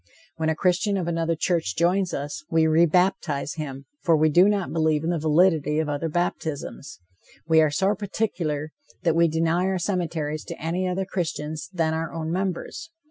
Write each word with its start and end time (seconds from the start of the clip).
When 0.37 0.49
a 0.49 0.55
Christian 0.55 0.97
of 0.97 1.07
another 1.07 1.35
church 1.35 1.75
joins 1.75 2.11
us, 2.11 2.43
we 2.49 2.65
re 2.65 2.87
baptize 2.87 3.53
him, 3.53 3.85
for 4.01 4.17
we 4.17 4.29
do 4.31 4.49
not 4.49 4.73
believe 4.73 5.03
in 5.03 5.11
the 5.11 5.19
validity 5.19 5.77
of 5.77 5.87
other 5.89 6.09
baptisms. 6.09 6.99
We 7.47 7.61
are 7.61 7.69
so 7.69 7.93
particular 7.93 8.71
that 9.03 9.15
we 9.15 9.27
deny 9.27 9.65
our 9.65 9.77
cemeteries 9.77 10.43
to 10.45 10.59
any 10.59 10.87
other 10.87 11.05
Christians 11.05 11.69
than 11.71 11.93
our 11.93 12.11
own 12.11 12.31
members. 12.31 12.89